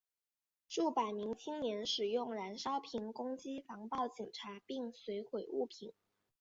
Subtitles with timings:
[0.67, 5.93] 数百名青年使用燃烧瓶攻击防暴警察并损毁物品。